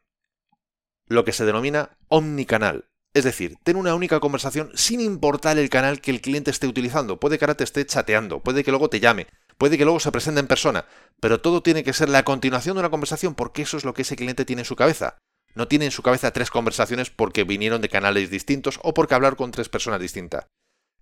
Lo 1.07 1.23
que 1.23 1.31
se 1.31 1.45
denomina 1.45 1.95
omnicanal. 2.07 2.85
Es 3.13 3.23
decir, 3.23 3.57
ten 3.63 3.75
una 3.75 3.93
única 3.93 4.19
conversación 4.19 4.71
sin 4.73 4.99
importar 4.99 5.59
el 5.59 5.69
canal 5.69 6.01
que 6.01 6.09
el 6.09 6.21
cliente 6.21 6.49
esté 6.49 6.65
utilizando. 6.65 7.19
Puede 7.19 7.37
que 7.37 7.45
ahora 7.45 7.57
te 7.57 7.65
esté 7.65 7.85
chateando, 7.85 8.39
puede 8.39 8.63
que 8.63 8.71
luego 8.71 8.89
te 8.89 8.99
llame, 8.99 9.27
puede 9.57 9.77
que 9.77 9.85
luego 9.85 9.99
se 9.99 10.11
presente 10.11 10.39
en 10.39 10.47
persona, 10.47 10.85
pero 11.19 11.41
todo 11.41 11.61
tiene 11.61 11.83
que 11.83 11.93
ser 11.93 12.09
la 12.09 12.23
continuación 12.23 12.75
de 12.75 12.81
una 12.81 12.89
conversación 12.89 13.35
porque 13.35 13.61
eso 13.61 13.77
es 13.77 13.85
lo 13.85 13.93
que 13.93 14.03
ese 14.03 14.15
cliente 14.15 14.45
tiene 14.45 14.61
en 14.61 14.65
su 14.65 14.75
cabeza. 14.75 15.17
No 15.55 15.67
tiene 15.67 15.85
en 15.85 15.91
su 15.91 16.01
cabeza 16.01 16.31
tres 16.31 16.49
conversaciones 16.49 17.09
porque 17.09 17.43
vinieron 17.43 17.81
de 17.81 17.89
canales 17.89 18.29
distintos 18.29 18.79
o 18.83 18.93
porque 18.93 19.15
hablar 19.15 19.35
con 19.35 19.51
tres 19.51 19.69
personas 19.69 19.99
distintas. 19.99 20.47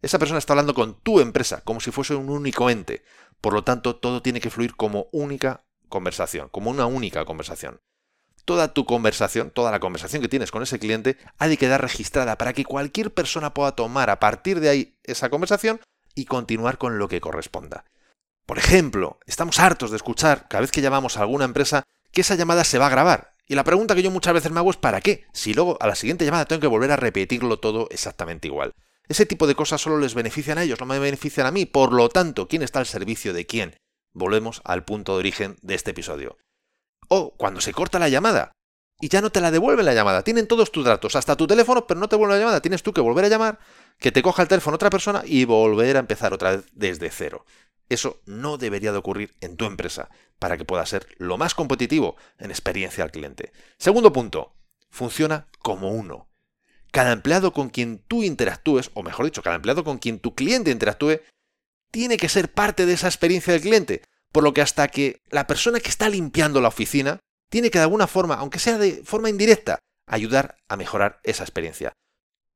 Esa 0.02 0.20
persona 0.20 0.40
está 0.40 0.54
hablando 0.54 0.74
con 0.74 1.00
tu 1.00 1.20
empresa 1.20 1.62
como 1.62 1.80
si 1.80 1.92
fuese 1.92 2.16
un 2.16 2.30
único 2.30 2.70
ente. 2.70 3.04
Por 3.40 3.54
lo 3.54 3.64
tanto, 3.64 3.96
todo 3.96 4.22
tiene 4.22 4.42
que 4.42 4.50
fluir 4.50 4.76
como 4.76 5.08
única 5.12 5.64
conversación, 5.90 6.50
como 6.50 6.72
una 6.72 6.86
única 6.86 7.24
conversación. 7.26 7.80
Toda 8.46 8.74
tu 8.74 8.86
conversación, 8.86 9.52
toda 9.52 9.72
la 9.72 9.80
conversación 9.80 10.22
que 10.22 10.28
tienes 10.28 10.52
con 10.52 10.64
ese 10.64 10.80
cliente, 10.80 11.18
ha 11.38 11.48
de 11.48 11.58
quedar 11.58 11.82
registrada 11.82 12.38
para 12.38 12.54
que 12.54 12.66
cualquier 12.66 13.14
persona 13.14 13.54
pueda 13.54 13.76
tomar 13.76 14.10
a 14.10 14.20
partir 14.20 14.60
de 14.60 14.70
ahí 14.70 14.98
esa 15.04 15.30
conversación 15.30 15.80
y 16.16 16.26
continuar 16.26 16.80
con 16.80 16.98
lo 16.98 17.08
que 17.08 17.22
corresponda. 17.22 17.86
Por 18.52 18.58
ejemplo, 18.58 19.18
estamos 19.28 19.62
hartos 19.62 19.92
de 19.92 19.96
escuchar, 19.96 20.50
cada 20.50 20.60
vez 20.60 20.72
que 20.72 20.82
llamamos 20.82 21.16
a 21.16 21.22
alguna 21.22 21.46
empresa, 21.46 21.86
que 22.12 22.20
esa 22.20 22.36
llamada 22.36 22.66
se 22.66 22.80
va 22.80 22.88
a 22.88 22.90
grabar. 22.90 23.34
Y 23.48 23.56
la 23.56 23.64
pregunta 23.64 23.96
que 23.96 24.04
yo 24.04 24.12
muchas 24.12 24.34
veces 24.34 24.52
me 24.52 24.60
hago 24.60 24.72
es 24.72 24.76
¿para 24.76 25.00
qué? 25.00 25.24
Si 25.32 25.54
luego 25.54 25.78
a 25.80 25.88
la 25.88 25.96
siguiente 25.96 26.26
llamada 26.26 26.44
tengo 26.44 26.60
que 26.60 26.68
volver 26.68 26.92
a 26.92 26.98
repetirlo 26.98 27.60
todo 27.60 27.88
exactamente 27.92 28.50
igual. 28.50 28.74
Ese 29.08 29.26
tipo 29.26 29.48
de 29.48 29.56
cosas 29.56 29.80
solo 29.80 30.00
les 30.00 30.16
benefician 30.16 30.58
a 30.58 30.64
ellos, 30.64 30.82
no 30.82 30.86
me 30.86 31.00
benefician 31.00 31.48
a 31.48 31.52
mí. 31.52 31.66
Por 31.66 31.94
lo 31.94 32.10
tanto, 32.10 32.50
¿quién 32.50 32.62
está 32.62 32.80
al 32.80 32.88
servicio 32.88 33.32
de 33.32 33.46
quién? 33.46 33.78
Volvemos 34.12 34.62
al 34.66 34.84
punto 34.84 35.14
de 35.14 35.20
origen 35.20 35.56
de 35.62 35.76
este 35.76 35.92
episodio. 35.92 36.38
O 37.08 37.34
cuando 37.38 37.62
se 37.62 37.72
corta 37.72 38.00
la 38.00 38.10
llamada 38.10 38.52
y 39.00 39.08
ya 39.08 39.22
no 39.22 39.32
te 39.32 39.40
la 39.40 39.52
devuelven 39.52 39.86
la 39.86 39.94
llamada. 39.94 40.24
Tienen 40.24 40.48
todos 40.48 40.74
tus 40.74 40.84
datos, 40.84 41.16
hasta 41.16 41.38
tu 41.38 41.48
teléfono, 41.48 41.88
pero 41.88 42.02
no 42.02 42.10
te 42.10 42.18
vuelven 42.18 42.36
la 42.36 42.42
llamada. 42.42 42.62
Tienes 42.62 42.84
tú 42.84 42.92
que 42.92 43.00
volver 43.00 43.24
a 43.24 43.30
llamar, 43.30 43.60
que 43.98 44.12
te 44.12 44.22
coja 44.22 44.42
el 44.42 44.50
teléfono 44.50 44.76
otra 44.76 44.90
persona 44.90 45.24
y 45.26 45.46
volver 45.46 45.96
a 45.96 46.02
empezar 46.02 46.34
otra 46.34 46.58
vez 46.58 46.66
desde 46.74 47.10
cero. 47.10 47.46
Eso 47.92 48.22
no 48.26 48.58
debería 48.58 48.94
de 48.94 49.00
ocurrir 49.00 49.36
en 49.42 49.58
tu 49.58 49.66
empresa 49.66 50.10
para 50.40 50.56
que 50.56 50.64
pueda 50.64 50.86
ser 50.86 51.10
lo 51.18 51.38
más 51.38 51.54
competitivo 51.54 52.16
en 52.40 52.50
experiencia 52.50 53.04
al 53.04 53.12
cliente. 53.12 53.52
Segundo 53.78 54.14
punto, 54.14 54.56
funciona 54.90 55.50
como 55.60 55.92
uno. 55.92 56.30
Cada 56.92 57.12
empleado 57.12 57.52
con 57.52 57.70
quien 57.70 58.00
tú 58.08 58.24
interactúes, 58.24 58.92
o 58.94 59.04
mejor 59.04 59.26
dicho, 59.26 59.44
cada 59.44 59.58
empleado 59.58 59.84
con 59.84 59.98
quien 59.98 60.20
tu 60.20 60.36
cliente 60.36 60.72
interactúe, 60.72 61.20
tiene 61.92 62.16
que 62.16 62.30
ser 62.30 62.54
parte 62.54 62.86
de 62.86 62.94
esa 62.94 63.08
experiencia 63.08 63.52
del 63.52 63.62
cliente. 63.62 64.04
Por 64.32 64.46
lo 64.46 64.54
que 64.54 64.62
hasta 64.62 64.88
que 64.88 65.20
la 65.30 65.46
persona 65.46 65.82
que 65.82 65.90
está 65.90 66.08
limpiando 66.08 66.62
la 66.62 66.70
oficina 66.70 67.20
tiene 67.50 67.72
que 67.72 67.80
de 67.80 67.84
alguna 67.84 68.08
forma, 68.08 68.36
aunque 68.36 68.60
sea 68.60 68.78
de 68.78 69.04
forma 69.04 69.30
indirecta, 69.30 69.80
ayudar 70.08 70.56
a 70.70 70.78
mejorar 70.78 71.20
esa 71.26 71.44
experiencia. 71.44 71.92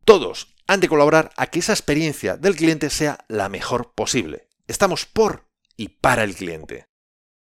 Todos 0.06 0.56
han 0.66 0.80
de 0.80 0.88
colaborar 0.88 1.32
a 1.36 1.48
que 1.48 1.60
esa 1.60 1.74
experiencia 1.74 2.38
del 2.38 2.56
cliente 2.56 2.90
sea 2.90 3.26
la 3.28 3.50
mejor 3.50 3.92
posible. 3.94 4.45
Estamos 4.68 5.06
por 5.06 5.48
y 5.78 5.90
para 5.90 6.24
el 6.24 6.36
cliente. 6.36 6.88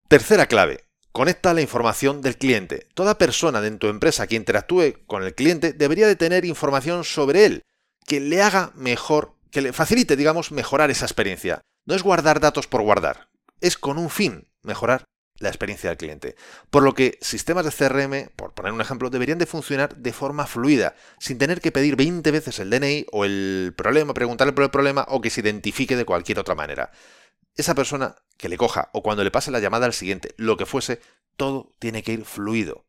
Tercera 0.08 0.46
clave. 0.46 0.84
Conecta 1.10 1.52
la 1.54 1.60
información 1.60 2.22
del 2.22 2.38
cliente. 2.38 2.86
Toda 2.94 3.18
persona 3.18 3.60
de 3.60 3.72
tu 3.72 3.88
empresa 3.88 4.28
que 4.28 4.36
interactúe 4.36 5.04
con 5.06 5.24
el 5.24 5.34
cliente 5.34 5.72
debería 5.72 6.06
de 6.06 6.14
tener 6.14 6.44
información 6.44 7.02
sobre 7.02 7.46
él, 7.46 7.64
que 8.06 8.20
le 8.20 8.42
haga 8.42 8.70
mejor, 8.76 9.34
que 9.50 9.60
le 9.60 9.72
facilite, 9.72 10.14
digamos, 10.14 10.52
mejorar 10.52 10.92
esa 10.92 11.04
experiencia. 11.04 11.62
No 11.84 11.96
es 11.96 12.04
guardar 12.04 12.38
datos 12.38 12.68
por 12.68 12.82
guardar, 12.82 13.28
es 13.60 13.76
con 13.76 13.98
un 13.98 14.08
fin, 14.08 14.48
mejorar 14.62 15.04
la 15.40 15.48
experiencia 15.48 15.90
del 15.90 15.96
cliente. 15.96 16.36
Por 16.70 16.82
lo 16.82 16.94
que 16.94 17.18
sistemas 17.20 17.64
de 17.64 17.72
CRM, 17.72 18.30
por 18.36 18.52
poner 18.52 18.72
un 18.72 18.80
ejemplo, 18.80 19.10
deberían 19.10 19.38
de 19.38 19.46
funcionar 19.46 19.96
de 19.96 20.12
forma 20.12 20.46
fluida, 20.46 20.94
sin 21.18 21.38
tener 21.38 21.60
que 21.60 21.72
pedir 21.72 21.96
20 21.96 22.30
veces 22.30 22.58
el 22.60 22.70
DNI 22.70 23.06
o 23.10 23.24
el 23.24 23.74
problema, 23.76 24.14
preguntarle 24.14 24.52
por 24.52 24.64
el 24.64 24.70
problema 24.70 25.06
o 25.08 25.20
que 25.20 25.30
se 25.30 25.40
identifique 25.40 25.96
de 25.96 26.04
cualquier 26.04 26.38
otra 26.38 26.54
manera. 26.54 26.92
Esa 27.56 27.74
persona 27.74 28.16
que 28.36 28.48
le 28.48 28.56
coja 28.56 28.90
o 28.92 29.02
cuando 29.02 29.24
le 29.24 29.30
pase 29.30 29.50
la 29.50 29.60
llamada 29.60 29.86
al 29.86 29.94
siguiente, 29.94 30.34
lo 30.36 30.56
que 30.56 30.66
fuese, 30.66 31.00
todo 31.36 31.72
tiene 31.78 32.02
que 32.02 32.12
ir 32.12 32.24
fluido. 32.24 32.84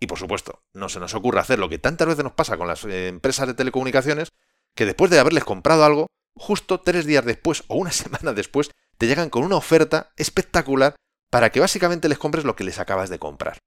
Y 0.00 0.06
por 0.06 0.18
supuesto, 0.18 0.62
no 0.72 0.88
se 0.88 1.00
nos 1.00 1.14
ocurre 1.14 1.40
hacer 1.40 1.58
lo 1.58 1.68
que 1.68 1.78
tantas 1.78 2.06
veces 2.06 2.24
nos 2.24 2.32
pasa 2.32 2.56
con 2.56 2.68
las 2.68 2.84
eh, 2.84 3.08
empresas 3.08 3.48
de 3.48 3.54
telecomunicaciones, 3.54 4.28
que 4.76 4.86
después 4.86 5.10
de 5.10 5.18
haberles 5.18 5.44
comprado 5.44 5.84
algo, 5.84 6.06
justo 6.36 6.80
tres 6.80 7.04
días 7.04 7.24
después 7.24 7.64
o 7.66 7.76
una 7.76 7.90
semana 7.92 8.32
después, 8.32 8.70
te 8.96 9.08
llegan 9.08 9.30
con 9.30 9.42
una 9.42 9.56
oferta 9.56 10.12
espectacular 10.16 10.94
para 11.30 11.50
que 11.50 11.60
básicamente 11.60 12.08
les 12.08 12.18
compres 12.18 12.44
lo 12.44 12.56
que 12.56 12.64
les 12.64 12.78
acabas 12.78 13.10
de 13.10 13.18
comprar. 13.18 13.58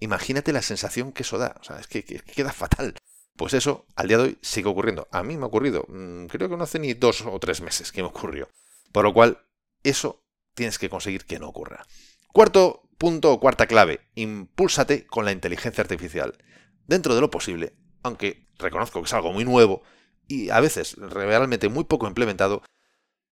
Imagínate 0.00 0.52
la 0.52 0.62
sensación 0.62 1.12
que 1.12 1.22
eso 1.22 1.38
da. 1.38 1.56
O 1.60 1.64
sea, 1.64 1.78
es 1.78 1.86
que, 1.86 2.02
queda 2.02 2.52
fatal. 2.52 2.94
Pues 3.36 3.54
eso, 3.54 3.86
al 3.96 4.08
día 4.08 4.18
de 4.18 4.24
hoy, 4.24 4.38
sigue 4.42 4.68
ocurriendo. 4.68 5.08
A 5.10 5.22
mí 5.22 5.36
me 5.36 5.44
ha 5.44 5.46
ocurrido. 5.46 5.86
Mm, 5.88 6.26
creo 6.26 6.48
que 6.48 6.56
no 6.56 6.64
hace 6.64 6.78
ni 6.78 6.94
dos 6.94 7.22
o 7.22 7.38
tres 7.40 7.60
meses 7.60 7.90
que 7.90 8.02
me 8.02 8.08
ocurrió. 8.08 8.48
Por 8.92 9.04
lo 9.04 9.14
cual, 9.14 9.44
eso 9.82 10.24
tienes 10.54 10.78
que 10.78 10.90
conseguir 10.90 11.24
que 11.24 11.38
no 11.38 11.48
ocurra. 11.48 11.86
Cuarto 12.32 12.82
punto 12.98 13.32
o 13.32 13.40
cuarta 13.40 13.66
clave. 13.66 14.00
Impúlsate 14.14 15.06
con 15.06 15.24
la 15.24 15.32
inteligencia 15.32 15.82
artificial. 15.82 16.38
Dentro 16.86 17.14
de 17.14 17.20
lo 17.20 17.30
posible, 17.30 17.74
aunque 18.02 18.46
reconozco 18.58 19.00
que 19.00 19.06
es 19.06 19.12
algo 19.14 19.32
muy 19.32 19.44
nuevo 19.44 19.82
y 20.28 20.50
a 20.50 20.60
veces 20.60 20.96
realmente 20.96 21.68
muy 21.68 21.84
poco 21.84 22.06
implementado, 22.06 22.62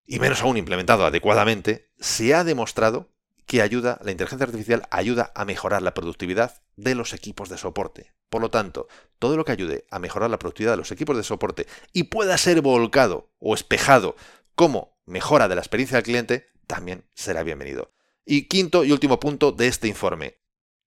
y 0.06 0.18
menos 0.18 0.42
aún 0.42 0.56
implementado 0.56 1.06
adecuadamente, 1.06 1.90
se 1.98 2.34
ha 2.34 2.44
demostrado 2.44 3.11
que 3.52 3.60
ayuda, 3.60 4.00
la 4.02 4.12
inteligencia 4.12 4.46
artificial 4.46 4.88
ayuda 4.90 5.30
a 5.34 5.44
mejorar 5.44 5.82
la 5.82 5.92
productividad 5.92 6.62
de 6.76 6.94
los 6.94 7.12
equipos 7.12 7.50
de 7.50 7.58
soporte. 7.58 8.14
Por 8.30 8.40
lo 8.40 8.50
tanto, 8.50 8.88
todo 9.18 9.36
lo 9.36 9.44
que 9.44 9.52
ayude 9.52 9.84
a 9.90 9.98
mejorar 9.98 10.30
la 10.30 10.38
productividad 10.38 10.72
de 10.72 10.78
los 10.78 10.90
equipos 10.90 11.18
de 11.18 11.22
soporte 11.22 11.66
y 11.92 12.04
pueda 12.04 12.38
ser 12.38 12.62
volcado 12.62 13.28
o 13.40 13.52
espejado 13.52 14.16
como 14.54 14.96
mejora 15.04 15.48
de 15.48 15.54
la 15.56 15.60
experiencia 15.60 15.98
del 15.98 16.04
cliente, 16.04 16.46
también 16.66 17.04
será 17.14 17.42
bienvenido. 17.42 17.92
Y 18.24 18.48
quinto 18.48 18.84
y 18.84 18.92
último 18.92 19.20
punto 19.20 19.52
de 19.52 19.66
este 19.66 19.86
informe. 19.86 20.38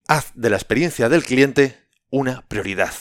Haz 0.08 0.32
de 0.34 0.50
la 0.50 0.56
experiencia 0.56 1.08
del 1.08 1.22
cliente 1.22 1.78
una 2.10 2.48
prioridad. 2.48 2.94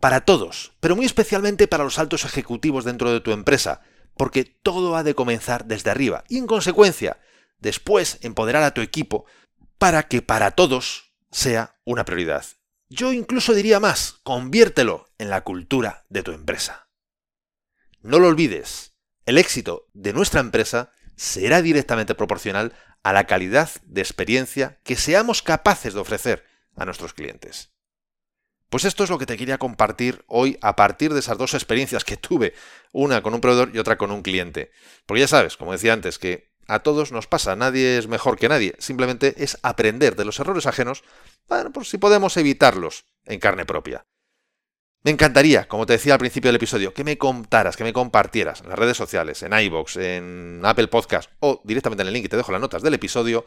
Para 0.00 0.22
todos, 0.22 0.72
pero 0.80 0.96
muy 0.96 1.06
especialmente 1.06 1.68
para 1.68 1.84
los 1.84 2.00
altos 2.00 2.24
ejecutivos 2.24 2.84
dentro 2.84 3.12
de 3.12 3.20
tu 3.20 3.30
empresa, 3.30 3.80
porque 4.16 4.42
todo 4.44 4.96
ha 4.96 5.04
de 5.04 5.14
comenzar 5.14 5.66
desde 5.66 5.90
arriba 5.90 6.24
y 6.28 6.38
en 6.38 6.48
consecuencia, 6.48 7.20
después 7.64 8.18
empoderar 8.20 8.62
a 8.62 8.74
tu 8.74 8.82
equipo 8.82 9.24
para 9.78 10.04
que 10.04 10.22
para 10.22 10.52
todos 10.52 11.14
sea 11.32 11.80
una 11.84 12.04
prioridad. 12.04 12.44
Yo 12.90 13.12
incluso 13.12 13.54
diría 13.54 13.80
más, 13.80 14.20
conviértelo 14.22 15.08
en 15.18 15.30
la 15.30 15.42
cultura 15.42 16.04
de 16.10 16.22
tu 16.22 16.32
empresa. 16.32 16.88
No 18.02 18.18
lo 18.18 18.28
olvides, 18.28 18.92
el 19.24 19.38
éxito 19.38 19.88
de 19.94 20.12
nuestra 20.12 20.40
empresa 20.40 20.92
será 21.16 21.62
directamente 21.62 22.14
proporcional 22.14 22.74
a 23.02 23.14
la 23.14 23.24
calidad 23.24 23.70
de 23.84 24.02
experiencia 24.02 24.78
que 24.84 24.96
seamos 24.96 25.42
capaces 25.42 25.94
de 25.94 26.00
ofrecer 26.00 26.44
a 26.76 26.84
nuestros 26.84 27.14
clientes. 27.14 27.70
Pues 28.68 28.84
esto 28.84 29.04
es 29.04 29.10
lo 29.10 29.18
que 29.18 29.26
te 29.26 29.36
quería 29.38 29.56
compartir 29.56 30.24
hoy 30.26 30.58
a 30.60 30.76
partir 30.76 31.14
de 31.14 31.20
esas 31.20 31.38
dos 31.38 31.54
experiencias 31.54 32.04
que 32.04 32.16
tuve, 32.16 32.54
una 32.92 33.22
con 33.22 33.32
un 33.32 33.40
proveedor 33.40 33.70
y 33.72 33.78
otra 33.78 33.96
con 33.96 34.10
un 34.10 34.22
cliente. 34.22 34.70
Porque 35.06 35.20
ya 35.20 35.28
sabes, 35.28 35.56
como 35.56 35.72
decía 35.72 35.92
antes, 35.92 36.18
que 36.18 36.53
a 36.66 36.80
todos 36.80 37.12
nos 37.12 37.26
pasa, 37.26 37.56
nadie 37.56 37.98
es 37.98 38.08
mejor 38.08 38.38
que 38.38 38.48
nadie, 38.48 38.74
simplemente 38.78 39.34
es 39.42 39.58
aprender 39.62 40.16
de 40.16 40.24
los 40.24 40.38
errores 40.40 40.66
ajenos, 40.66 41.04
bueno, 41.48 41.72
por 41.72 41.86
si 41.86 41.98
podemos 41.98 42.36
evitarlos 42.36 43.04
en 43.24 43.40
carne 43.40 43.64
propia. 43.64 44.06
Me 45.04 45.10
encantaría, 45.10 45.68
como 45.68 45.84
te 45.84 45.92
decía 45.92 46.14
al 46.14 46.18
principio 46.18 46.48
del 46.48 46.56
episodio, 46.56 46.94
que 46.94 47.04
me 47.04 47.18
contaras, 47.18 47.76
que 47.76 47.84
me 47.84 47.92
compartieras 47.92 48.62
en 48.62 48.70
las 48.70 48.78
redes 48.78 48.96
sociales, 48.96 49.42
en 49.42 49.52
iBox, 49.52 49.96
en 49.96 50.62
Apple 50.64 50.88
Podcast 50.88 51.30
o 51.40 51.60
directamente 51.62 52.00
en 52.00 52.08
el 52.08 52.14
link 52.14 52.22
que 52.24 52.30
te 52.30 52.38
dejo 52.38 52.52
las 52.52 52.60
notas 52.60 52.80
del 52.80 52.94
episodio, 52.94 53.44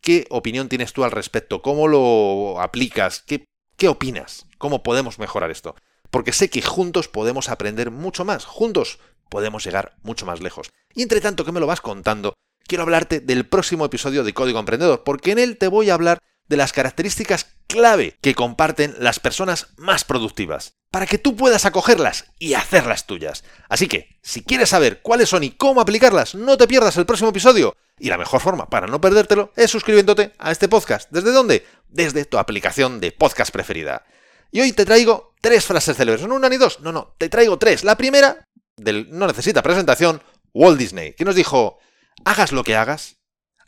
qué 0.00 0.26
opinión 0.30 0.68
tienes 0.68 0.92
tú 0.92 1.04
al 1.04 1.12
respecto, 1.12 1.62
cómo 1.62 1.86
lo 1.86 2.60
aplicas, 2.60 3.24
qué, 3.24 3.88
opinas, 3.88 4.46
cómo 4.58 4.82
podemos 4.82 5.20
mejorar 5.20 5.52
esto. 5.52 5.76
Porque 6.10 6.32
sé 6.32 6.50
que 6.50 6.60
juntos 6.60 7.06
podemos 7.06 7.50
aprender 7.50 7.92
mucho 7.92 8.24
más, 8.24 8.44
juntos 8.44 8.98
podemos 9.28 9.64
llegar 9.64 9.94
mucho 10.02 10.26
más 10.26 10.40
lejos. 10.40 10.70
Y 10.92 11.02
entre 11.02 11.20
tanto 11.20 11.44
que 11.44 11.52
me 11.52 11.60
lo 11.60 11.68
vas 11.68 11.80
contando, 11.80 12.34
quiero 12.66 12.82
hablarte 12.82 13.20
del 13.20 13.46
próximo 13.46 13.84
episodio 13.84 14.24
de 14.24 14.34
Código 14.34 14.58
Emprendedor, 14.58 15.04
porque 15.04 15.32
en 15.32 15.38
él 15.38 15.56
te 15.56 15.68
voy 15.68 15.90
a 15.90 15.94
hablar 15.94 16.18
de 16.48 16.56
las 16.56 16.72
características 16.72 17.46
clave 17.66 18.16
que 18.20 18.34
comparten 18.34 18.94
las 18.98 19.18
personas 19.18 19.68
más 19.76 20.04
productivas, 20.04 20.74
para 20.90 21.06
que 21.06 21.18
tú 21.18 21.36
puedas 21.36 21.64
acogerlas 21.64 22.26
y 22.38 22.54
hacerlas 22.54 23.06
tuyas. 23.06 23.44
Así 23.68 23.88
que, 23.88 24.18
si 24.22 24.42
quieres 24.42 24.70
saber 24.70 25.00
cuáles 25.02 25.28
son 25.28 25.42
y 25.42 25.50
cómo 25.50 25.80
aplicarlas, 25.80 26.34
no 26.34 26.56
te 26.56 26.68
pierdas 26.68 26.96
el 26.96 27.06
próximo 27.06 27.30
episodio. 27.30 27.76
Y 27.98 28.08
la 28.08 28.18
mejor 28.18 28.40
forma 28.40 28.68
para 28.68 28.86
no 28.86 29.00
perdértelo 29.00 29.52
es 29.56 29.70
suscribiéndote 29.70 30.32
a 30.38 30.52
este 30.52 30.68
podcast. 30.68 31.10
¿Desde 31.10 31.32
dónde? 31.32 31.66
Desde 31.88 32.24
tu 32.24 32.38
aplicación 32.38 33.00
de 33.00 33.10
podcast 33.10 33.50
preferida. 33.52 34.04
Y 34.52 34.60
hoy 34.60 34.72
te 34.72 34.84
traigo 34.84 35.34
tres 35.40 35.64
frases 35.64 35.96
célebres, 35.96 36.26
no 36.26 36.34
una 36.34 36.48
ni 36.48 36.56
dos, 36.56 36.80
no, 36.80 36.92
no, 36.92 37.14
te 37.18 37.28
traigo 37.28 37.58
tres. 37.58 37.84
La 37.84 37.96
primera, 37.96 38.46
del 38.76 39.08
no 39.10 39.26
necesita 39.26 39.62
presentación, 39.62 40.22
Walt 40.54 40.78
Disney, 40.78 41.14
que 41.14 41.24
nos 41.24 41.34
dijo, 41.34 41.78
hagas 42.24 42.52
lo 42.52 42.64
que 42.64 42.76
hagas, 42.76 43.18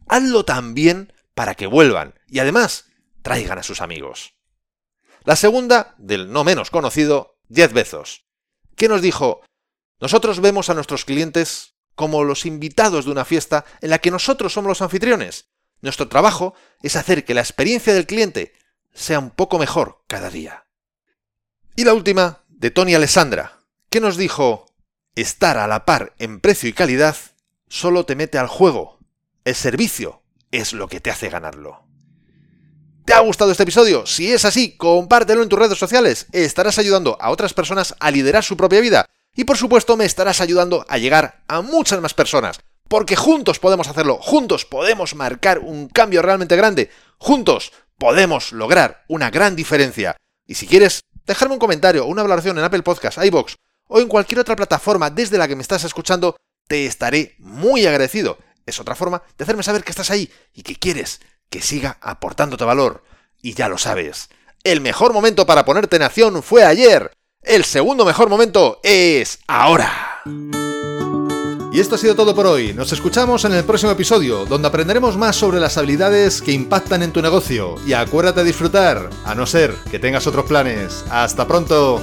hazlo 0.08 0.44
también 0.44 1.12
para 1.34 1.54
que 1.54 1.66
vuelvan 1.66 2.14
y 2.26 2.38
además 2.38 2.86
traigan 3.22 3.58
a 3.58 3.62
sus 3.62 3.80
amigos. 3.80 4.34
La 5.24 5.36
segunda, 5.36 5.94
del 5.98 6.32
no 6.32 6.44
menos 6.44 6.70
conocido, 6.70 7.38
Jeff 7.52 7.72
Bezos, 7.72 8.24
que 8.76 8.88
nos 8.88 9.02
dijo, 9.02 9.42
nosotros 10.00 10.40
vemos 10.40 10.70
a 10.70 10.74
nuestros 10.74 11.04
clientes 11.04 11.74
como 11.94 12.24
los 12.24 12.46
invitados 12.46 13.04
de 13.04 13.10
una 13.10 13.24
fiesta 13.24 13.64
en 13.80 13.90
la 13.90 13.98
que 13.98 14.10
nosotros 14.10 14.52
somos 14.52 14.68
los 14.68 14.82
anfitriones. 14.82 15.48
Nuestro 15.80 16.08
trabajo 16.08 16.54
es 16.82 16.96
hacer 16.96 17.24
que 17.24 17.34
la 17.34 17.40
experiencia 17.40 17.92
del 17.92 18.06
cliente 18.06 18.52
sea 18.94 19.18
un 19.18 19.30
poco 19.30 19.58
mejor 19.58 20.04
cada 20.06 20.30
día. 20.30 20.66
Y 21.76 21.84
la 21.84 21.94
última, 21.94 22.44
de 22.48 22.70
Tony 22.70 22.94
Alessandra, 22.94 23.60
que 23.90 24.00
nos 24.00 24.16
dijo, 24.16 24.66
estar 25.14 25.58
a 25.58 25.66
la 25.66 25.84
par 25.84 26.14
en 26.18 26.40
precio 26.40 26.68
y 26.68 26.72
calidad 26.72 27.16
solo 27.68 28.04
te 28.04 28.16
mete 28.16 28.38
al 28.38 28.48
juego. 28.48 28.98
El 29.44 29.54
servicio 29.54 30.22
es 30.50 30.72
lo 30.72 30.88
que 30.88 31.00
te 31.00 31.10
hace 31.10 31.28
ganarlo. 31.28 31.84
¿Te 33.04 33.14
ha 33.14 33.20
gustado 33.20 33.50
este 33.50 33.62
episodio? 33.62 34.04
Si 34.04 34.30
es 34.30 34.44
así, 34.44 34.76
compártelo 34.76 35.42
en 35.42 35.48
tus 35.48 35.58
redes 35.58 35.78
sociales. 35.78 36.26
Estarás 36.32 36.78
ayudando 36.78 37.16
a 37.20 37.30
otras 37.30 37.54
personas 37.54 37.94
a 38.00 38.10
liderar 38.10 38.44
su 38.44 38.56
propia 38.56 38.80
vida. 38.80 39.06
Y 39.34 39.44
por 39.44 39.56
supuesto 39.56 39.96
me 39.96 40.04
estarás 40.04 40.40
ayudando 40.40 40.84
a 40.88 40.98
llegar 40.98 41.42
a 41.48 41.62
muchas 41.62 42.00
más 42.02 42.12
personas. 42.12 42.60
Porque 42.88 43.16
juntos 43.16 43.58
podemos 43.58 43.88
hacerlo, 43.88 44.18
juntos 44.20 44.64
podemos 44.64 45.14
marcar 45.14 45.58
un 45.58 45.88
cambio 45.88 46.22
realmente 46.22 46.56
grande, 46.56 46.90
juntos 47.18 47.72
podemos 47.98 48.52
lograr 48.52 49.04
una 49.08 49.30
gran 49.30 49.56
diferencia. 49.56 50.16
Y 50.46 50.54
si 50.54 50.66
quieres, 50.66 51.02
dejarme 51.26 51.54
un 51.54 51.60
comentario 51.60 52.04
o 52.04 52.08
una 52.08 52.22
valoración 52.22 52.58
en 52.58 52.64
Apple 52.64 52.82
Podcasts, 52.82 53.22
iBox 53.24 53.56
o 53.88 54.00
en 54.00 54.08
cualquier 54.08 54.40
otra 54.40 54.56
plataforma 54.56 55.10
desde 55.10 55.38
la 55.38 55.48
que 55.48 55.56
me 55.56 55.62
estás 55.62 55.84
escuchando, 55.84 56.36
te 56.68 56.86
estaré 56.86 57.34
muy 57.38 57.86
agradecido. 57.86 58.38
Es 58.66 58.78
otra 58.78 58.94
forma 58.94 59.22
de 59.36 59.42
hacerme 59.42 59.62
saber 59.62 59.82
que 59.82 59.90
estás 59.90 60.10
ahí 60.10 60.30
y 60.54 60.62
que 60.62 60.76
quieres 60.76 61.20
que 61.50 61.62
siga 61.62 61.98
aportándote 62.00 62.64
valor. 62.64 63.02
Y 63.42 63.54
ya 63.54 63.68
lo 63.68 63.78
sabes, 63.78 64.28
el 64.64 64.80
mejor 64.80 65.12
momento 65.12 65.46
para 65.46 65.64
ponerte 65.64 65.96
en 65.96 66.02
acción 66.02 66.42
fue 66.42 66.64
ayer. 66.64 67.10
El 67.42 67.64
segundo 67.64 68.04
mejor 68.04 68.28
momento 68.28 68.80
es 68.82 69.38
ahora. 69.46 70.22
Y 71.72 71.80
esto 71.80 71.94
ha 71.94 71.98
sido 71.98 72.16
todo 72.16 72.34
por 72.34 72.46
hoy. 72.46 72.72
Nos 72.72 72.92
escuchamos 72.92 73.44
en 73.44 73.52
el 73.52 73.64
próximo 73.64 73.92
episodio, 73.92 74.46
donde 74.46 74.68
aprenderemos 74.68 75.16
más 75.16 75.36
sobre 75.36 75.60
las 75.60 75.78
habilidades 75.78 76.42
que 76.42 76.52
impactan 76.52 77.02
en 77.02 77.12
tu 77.12 77.22
negocio. 77.22 77.76
Y 77.86 77.92
acuérdate 77.92 78.40
de 78.40 78.46
disfrutar, 78.46 79.10
a 79.24 79.34
no 79.34 79.46
ser 79.46 79.74
que 79.90 79.98
tengas 79.98 80.26
otros 80.26 80.46
planes. 80.46 81.04
Hasta 81.10 81.46
pronto. 81.46 82.02